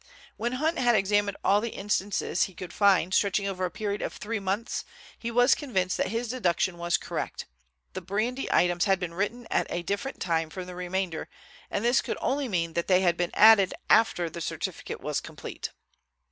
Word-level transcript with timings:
When 0.35 0.53
Hunt 0.53 0.79
had 0.79 0.95
examined 0.95 1.37
all 1.43 1.61
the 1.61 1.69
instances 1.75 2.45
he 2.45 2.55
could 2.55 2.73
find 2.73 3.13
stretching 3.13 3.45
over 3.47 3.65
a 3.65 3.69
period 3.69 4.01
of 4.01 4.13
three 4.13 4.39
months, 4.39 4.83
he 5.19 5.29
was 5.29 5.53
convinced 5.53 5.95
that 5.97 6.07
his 6.07 6.27
deduction 6.29 6.79
was 6.79 6.97
correct. 6.97 7.45
The 7.93 8.01
brandy 8.01 8.51
items 8.51 8.85
had 8.85 8.99
been 8.99 9.13
written 9.13 9.45
at 9.51 9.67
a 9.69 9.83
different 9.83 10.19
time 10.19 10.49
from 10.49 10.65
the 10.65 10.73
remainder, 10.73 11.29
and 11.69 11.85
this 11.85 12.01
could 12.01 12.17
only 12.19 12.47
mean 12.47 12.73
that 12.73 12.87
they 12.87 13.01
had 13.01 13.15
been 13.15 13.29
added 13.35 13.75
after 13.91 14.27
the 14.27 14.41
certificate 14.41 15.01
was 15.01 15.21
complete. 15.21 15.69